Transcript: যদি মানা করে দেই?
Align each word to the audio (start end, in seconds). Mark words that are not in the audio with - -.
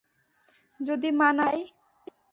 যদি 0.79 1.09
মানা 1.19 1.45
করে 1.45 1.53
দেই? 1.53 1.61